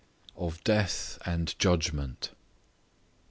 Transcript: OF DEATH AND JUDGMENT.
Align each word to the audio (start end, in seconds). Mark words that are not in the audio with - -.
OF 0.35 0.63
DEATH 0.63 1.19
AND 1.27 1.53
JUDGMENT. 1.59 2.31